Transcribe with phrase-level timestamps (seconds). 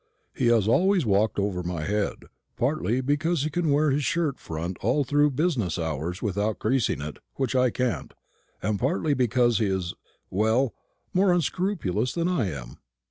[0.33, 2.23] He has always walked over my head;
[2.57, 7.19] partly because he can wear his shirt front all through business hours without creasing it,
[7.35, 8.11] which I can't,
[8.63, 9.93] and partly because he's
[10.31, 10.73] well
[11.13, 12.79] more unscrupulous than I am."